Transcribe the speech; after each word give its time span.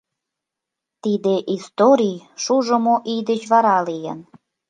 —Тиде 1.03 1.35
историй 1.55 2.17
шужымо 2.43 2.95
ий 3.11 3.21
деч 3.29 3.41
вара 3.51 3.77
лийын. 3.87 4.19